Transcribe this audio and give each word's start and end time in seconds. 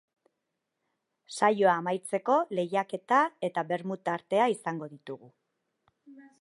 Saioa 1.39 1.75
amaitzeko, 1.81 2.39
lehiaketa 2.61 3.21
eta 3.51 3.67
bermut 3.73 4.05
tartea 4.11 4.51
izango 4.57 4.93
ditugu. 4.97 5.35